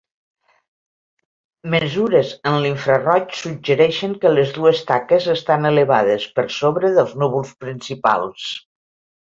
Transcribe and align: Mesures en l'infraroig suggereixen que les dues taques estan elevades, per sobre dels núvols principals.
Mesures 1.73 2.31
en 2.53 2.57
l'infraroig 2.63 3.37
suggereixen 3.41 4.15
que 4.25 4.33
les 4.39 4.55
dues 4.57 4.83
taques 4.93 5.29
estan 5.37 5.71
elevades, 5.75 6.27
per 6.41 6.49
sobre 6.59 6.93
dels 6.99 7.17
núvols 7.25 7.57
principals. 7.67 8.51